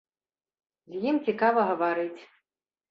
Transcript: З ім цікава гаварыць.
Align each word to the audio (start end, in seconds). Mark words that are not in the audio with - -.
З 0.95 1.11
ім 1.11 1.21
цікава 1.29 1.69
гаварыць. 1.75 2.21